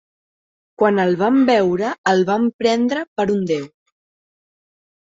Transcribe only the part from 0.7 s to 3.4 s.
Quan el van veure el van prendre per